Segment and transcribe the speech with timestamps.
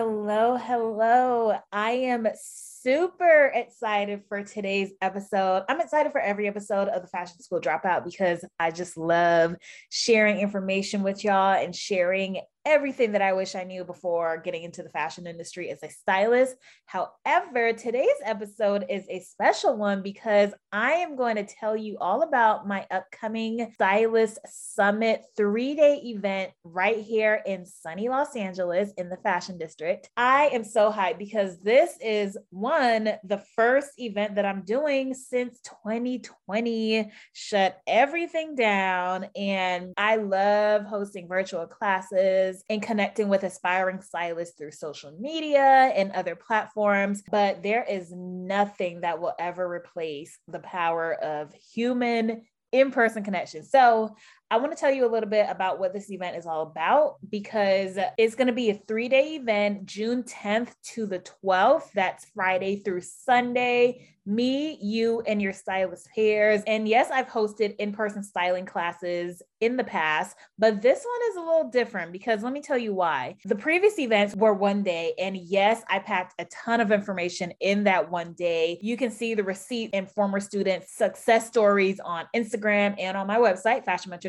[0.00, 1.58] Hello, hello.
[1.72, 5.64] I am super excited for today's episode.
[5.68, 9.56] I'm excited for every episode of the Fashion School Dropout because I just love
[9.90, 14.82] sharing information with y'all and sharing everything that I wish I knew before getting into
[14.82, 16.54] the fashion industry as a stylist.
[16.84, 22.22] However, today's episode is a special one because I am going to tell you all
[22.22, 29.08] about my upcoming Stylist Summit three day event right here in sunny Los Angeles in
[29.08, 30.10] the Fashion District.
[30.18, 35.58] I am so hyped because this is one, the first event that I'm doing since
[35.84, 37.10] 2020.
[37.32, 39.26] Shut everything down.
[39.34, 46.12] And I love hosting virtual classes and connecting with aspiring stylists through social media and
[46.12, 47.22] other platforms.
[47.30, 53.64] But there is nothing that will ever replace the power of human in person connection.
[53.64, 54.16] So,
[54.50, 57.16] I want to tell you a little bit about what this event is all about
[57.28, 61.92] because it's going to be a three day event, June 10th to the 12th.
[61.92, 66.62] That's Friday through Sunday me, you, and your stylist pairs.
[66.66, 71.36] And yes, I've hosted in person styling classes in the past, but this one is
[71.36, 73.36] a little different because let me tell you why.
[73.46, 77.84] The previous events were one day, and yes, I packed a ton of information in
[77.84, 78.78] that one day.
[78.82, 83.38] You can see the receipt and former students' success stories on Instagram and on my
[83.38, 83.84] website,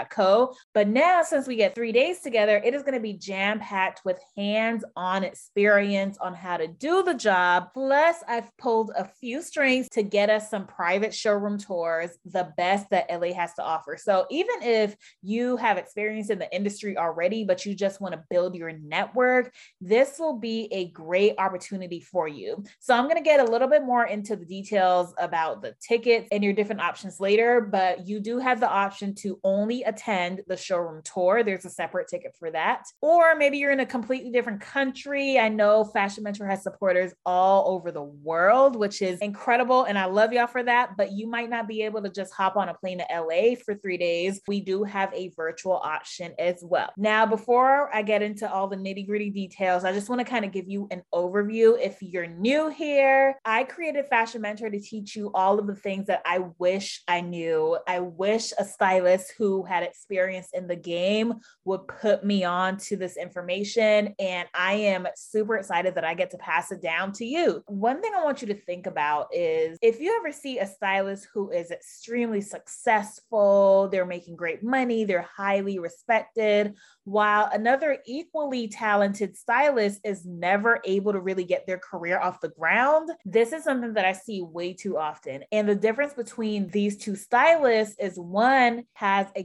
[0.00, 0.54] fashionmentor.co.
[0.74, 4.02] But now, since we get three days together, it is going to be jam packed
[4.04, 7.68] with hands on experience on how to do the job.
[7.74, 12.90] Plus, I've pulled a few strings to get us some private showroom tours, the best
[12.90, 13.96] that LA has to offer.
[13.96, 18.24] So even if you have experience in the industry already, but you just want to
[18.30, 22.62] build your network, this will be a great opportunity for you.
[22.78, 26.28] So I'm going to get a little bit more into the details about the tickets
[26.32, 30.56] and your different options later, but you do have the option to only attend the
[30.56, 31.42] showroom tour.
[31.42, 32.84] There's a separate ticket for that.
[33.00, 35.38] Or maybe you're in a completely different country.
[35.38, 40.06] I know Fashion Mentor has supporters all over the world, which is incredible and I
[40.06, 42.74] love y'all for that, but you might not be able to just hop on a
[42.74, 44.40] plane to LA for three days.
[44.46, 46.90] We do have a virtual option as well.
[46.96, 50.44] Now, before I get into all the nitty gritty details, I just want to kind
[50.44, 51.76] of give you an overview.
[51.80, 56.06] If you're new here, I created Fashion Mentor to teach you all of the things
[56.06, 57.78] that I wish I knew.
[57.86, 62.96] I wish a stylist who had experience in the game would put me on to
[62.96, 64.14] this information.
[64.18, 67.62] And I am super excited that I get to pass it down to you.
[67.66, 71.28] One thing I want you to think about is if you ever see a stylist
[71.32, 76.74] who is extremely successful, they're making great money, they're highly respected,
[77.04, 82.50] while another equally talented stylist is never able to really get their career off the
[82.50, 85.44] ground, this is something that I see way too often.
[85.50, 89.42] And the difference between these two stylists is one has a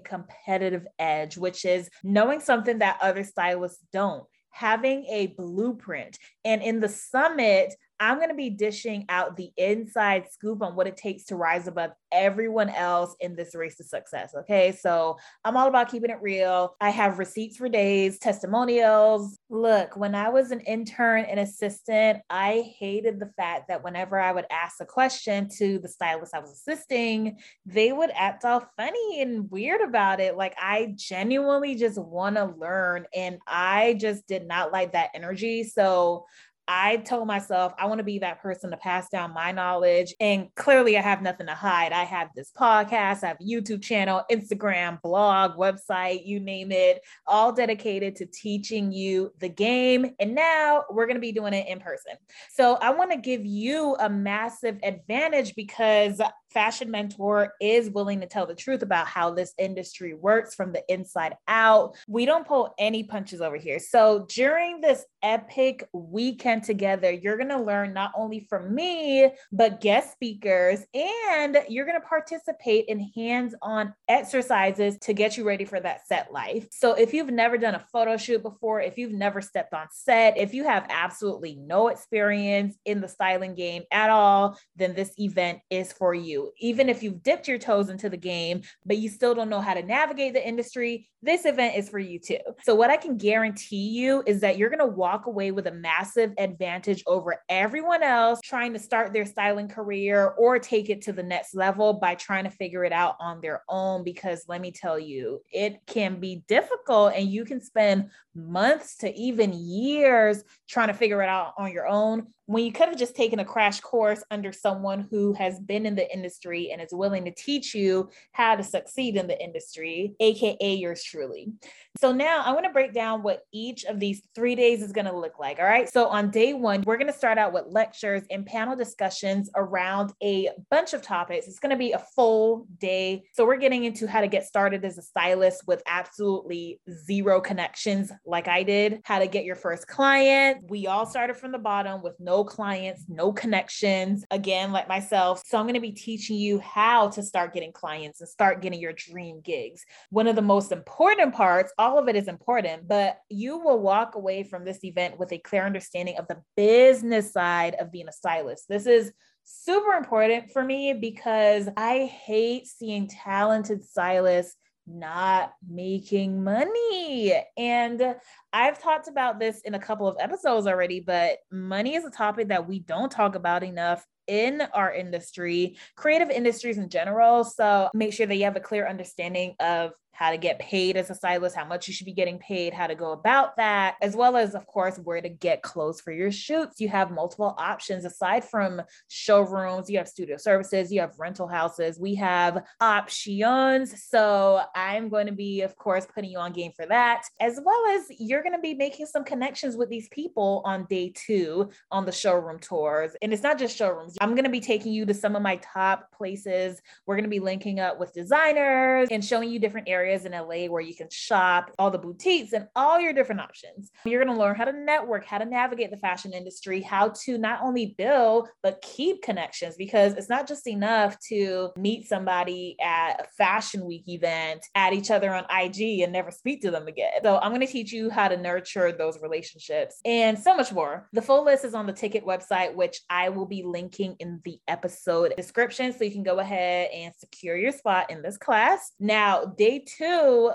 [1.00, 4.26] edge, which is knowing something that other stylists don't
[4.56, 6.18] having a blueprint.
[6.46, 10.88] And in the summit, I'm going to be dishing out the inside scoop on what
[10.88, 14.34] it takes to rise above everyone else in this race to success.
[14.36, 14.72] Okay.
[14.72, 16.76] So I'm all about keeping it real.
[16.82, 19.38] I have receipts for days, testimonials.
[19.50, 24.32] Look, when I was an intern and assistant, I hated the fact that whenever I
[24.32, 29.22] would ask a question to the stylist I was assisting, they would act all funny
[29.22, 30.38] and weird about it.
[30.38, 35.64] Like I genuinely just want to learn and I just did not like that energy.
[35.64, 36.26] So
[36.68, 40.14] I told myself I want to be that person to pass down my knowledge.
[40.20, 41.92] And clearly, I have nothing to hide.
[41.92, 47.52] I have this podcast, I have YouTube channel, Instagram, blog, website, you name it, all
[47.52, 50.16] dedicated to teaching you the game.
[50.20, 52.14] And now we're going to be doing it in person.
[52.52, 56.20] So I want to give you a massive advantage because
[56.56, 60.82] Fashion Mentor is willing to tell the truth about how this industry works from the
[60.88, 61.98] inside out.
[62.08, 63.78] We don't pull any punches over here.
[63.78, 69.82] So during this epic weekend together, you're going to learn not only from me, but
[69.82, 75.66] guest speakers, and you're going to participate in hands on exercises to get you ready
[75.66, 76.68] for that set life.
[76.72, 80.38] So if you've never done a photo shoot before, if you've never stepped on set,
[80.38, 85.60] if you have absolutely no experience in the styling game at all, then this event
[85.70, 89.36] is for you even if you've dipped your toes into the game, but you still
[89.36, 92.38] don't know how to navigate the industry, this event is for you too.
[92.64, 95.72] So, what I can guarantee you is that you're going to walk away with a
[95.72, 101.14] massive advantage over everyone else trying to start their styling career or take it to
[101.14, 104.04] the next level by trying to figure it out on their own.
[104.04, 109.14] Because let me tell you, it can be difficult and you can spend months to
[109.16, 113.16] even years trying to figure it out on your own when you could have just
[113.16, 117.26] taken a crash course under someone who has been in the industry and is willing
[117.26, 121.52] to teach you how to succeed in the industry, AKA yours truly.
[122.00, 125.06] So now I want to break down what each of these three days is going
[125.06, 125.60] to look like.
[125.60, 125.90] All right.
[125.92, 130.12] So on day one, we're going to start out with lectures and panel discussions around
[130.22, 131.48] a bunch of topics.
[131.48, 133.24] It's going to be a full day.
[133.34, 138.12] So we're getting into how to get started as a stylist with absolutely zero connections,
[138.26, 140.70] like I did, how to get your first client.
[140.70, 145.42] We all started from the bottom with no clients, no connections, again, like myself.
[145.46, 148.80] So I'm going to be teaching you how to start getting clients and start getting
[148.80, 149.86] your dream gigs.
[150.10, 154.16] One of the most important parts, all of it is important, but you will walk
[154.16, 158.12] away from this event with a clear understanding of the business side of being a
[158.12, 158.66] stylist.
[158.68, 159.12] This is
[159.46, 167.34] super important for me because I hate seeing talented stylists not making money.
[167.58, 168.16] And
[168.54, 172.50] I've talked about this in a couple of episodes already, but money is a topic
[172.50, 177.44] that we don't talk about enough in our industry, creative industries in general.
[177.44, 181.10] So make sure that you have a clear understanding of how to get paid as
[181.10, 184.16] a stylist, how much you should be getting paid, how to go about that, as
[184.16, 186.80] well as, of course, where to get clothes for your shoots.
[186.80, 192.00] You have multiple options aside from showrooms, you have studio services, you have rental houses,
[192.00, 194.06] we have options.
[194.06, 197.86] So I'm going to be, of course, putting you on game for that, as well
[197.98, 202.06] as you're going to be making some connections with these people on day two on
[202.06, 203.12] the showroom tours.
[203.22, 205.58] And it's not just showrooms, I'm going to be taking you to some of my
[205.58, 206.82] top places.
[207.06, 210.34] We're going to be linking up with designers and showing you different areas areas in
[210.34, 213.92] LA where you can shop, all the boutiques and all your different options.
[214.06, 217.38] You're going to learn how to network, how to navigate the fashion industry, how to
[217.38, 223.22] not only build, but keep connections because it's not just enough to meet somebody at
[223.22, 227.12] a fashion week event, add each other on IG and never speak to them again.
[227.24, 231.10] So I'm going to teach you how to nurture those relationships and so much more.
[231.14, 234.60] The full list is on the ticket website, which I will be linking in the
[234.68, 235.94] episode description.
[235.94, 238.92] So you can go ahead and secure your spot in this class.
[239.00, 239.95] Now, day two,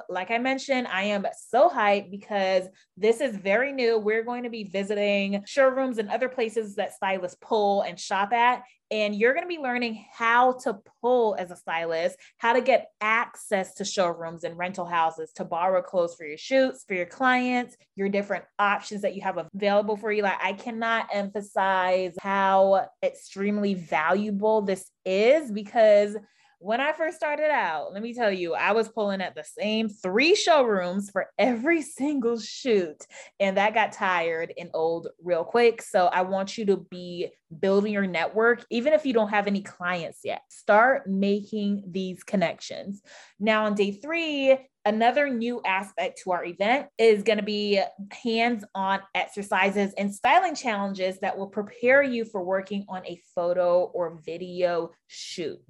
[0.08, 2.64] like I mentioned, I am so hyped because
[2.96, 3.98] this is very new.
[3.98, 8.62] We're going to be visiting showrooms and other places that stylists pull and shop at.
[8.92, 12.88] And you're going to be learning how to pull as a stylist, how to get
[13.00, 17.76] access to showrooms and rental houses to borrow clothes for your shoots, for your clients,
[17.94, 20.24] your different options that you have available for you.
[20.24, 26.16] Like, I cannot emphasize how extremely valuable this is because
[26.60, 29.88] when I first started out, let me tell you, I was pulling at the same
[29.88, 33.06] three showrooms for every single shoot.
[33.40, 35.80] And that got tired and old real quick.
[35.80, 37.30] So I want you to be
[37.60, 40.42] building your network, even if you don't have any clients yet.
[40.50, 43.00] Start making these connections.
[43.40, 47.82] Now, on day three, Another new aspect to our event is going to be
[48.24, 53.82] hands on exercises and styling challenges that will prepare you for working on a photo
[53.92, 55.60] or video shoot.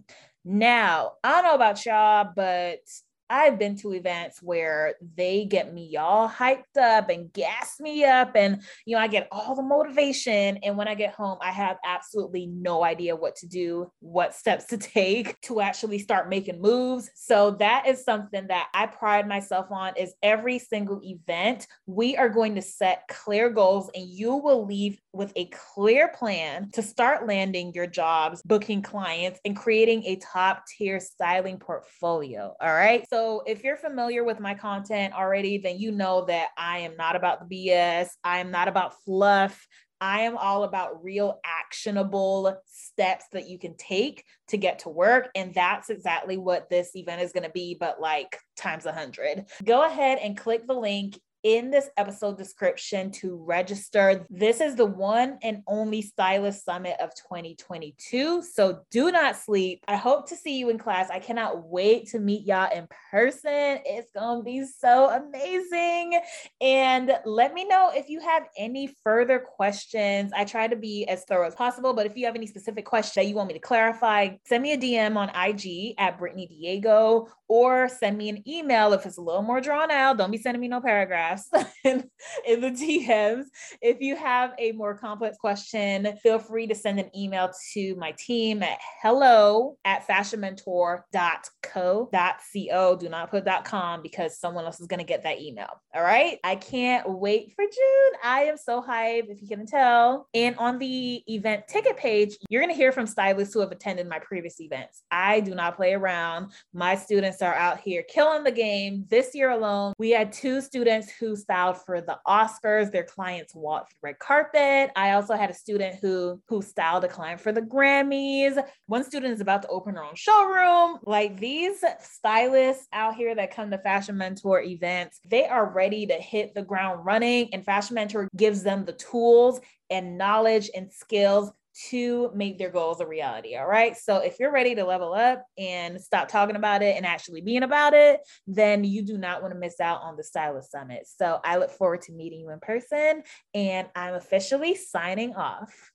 [0.45, 2.81] Now, I don't know about y'all, but
[3.31, 8.33] I've been to events where they get me all hyped up and gas me up,
[8.35, 10.59] and you know, I get all the motivation.
[10.59, 14.67] And when I get home, I have absolutely no idea what to do, what steps
[14.67, 17.09] to take to actually start making moves.
[17.15, 22.29] So that is something that I pride myself on is every single event, we are
[22.29, 27.27] going to set clear goals and you will leave with a clear plan to start
[27.27, 32.55] landing your jobs, booking clients, and creating a top tier styling portfolio.
[32.61, 33.07] All right.
[33.09, 37.17] So, if you're familiar with my content already, then you know that I am not
[37.17, 39.67] about the BS, I am not about fluff.
[40.03, 45.29] I am all about real actionable steps that you can take to get to work.
[45.35, 49.45] And that's exactly what this event is going to be, but like times a hundred.
[49.63, 54.27] Go ahead and click the link in this episode description to register.
[54.29, 58.43] This is the one and only Stylist Summit of 2022.
[58.43, 59.83] So do not sleep.
[59.89, 61.09] I hope to see you in class.
[61.11, 63.79] I cannot wait to meet y'all in person.
[63.85, 66.21] It's going to be so amazing.
[66.61, 70.33] And let me know if you have any further questions.
[70.37, 73.15] I try to be as thorough as possible, but if you have any specific questions
[73.15, 77.29] that you want me to clarify, send me a DM on IG at Brittany Diego
[77.49, 80.19] or send me an email if it's a little more drawn out.
[80.19, 81.30] Don't be sending me no paragraph
[81.85, 82.09] in,
[82.47, 83.45] in the DMs.
[83.81, 88.13] If you have a more complex question, feel free to send an email to my
[88.13, 92.97] team at hello at fashionmentor.co.co.
[92.97, 95.69] Do not put .com because someone else is going to get that email.
[95.95, 96.39] All right.
[96.45, 98.13] I can't wait for June.
[98.23, 100.29] I am so hyped, if you can tell.
[100.35, 104.09] And on the event ticket page, you're going to hear from stylists who have attended
[104.09, 105.03] my previous events.
[105.11, 106.53] I do not play around.
[106.73, 109.07] My students are out here killing the game.
[109.09, 112.91] This year alone, we had two students who styled for the Oscars.
[112.91, 114.91] Their clients walked the red carpet.
[114.97, 118.63] I also had a student who who styled a client for the Grammys.
[118.87, 120.99] One student is about to open her own showroom.
[121.05, 126.15] Like these stylists out here that come to Fashion Mentor events, they are ready to
[126.15, 129.61] hit the ground running and Fashion Mentor gives them the tools
[129.91, 131.53] and knowledge and skills
[131.89, 133.57] to make their goals a reality.
[133.57, 133.97] All right.
[133.97, 137.63] So if you're ready to level up and stop talking about it and actually being
[137.63, 141.07] about it, then you do not want to miss out on the Stylist Summit.
[141.07, 143.23] So I look forward to meeting you in person
[143.55, 145.93] and I'm officially signing off.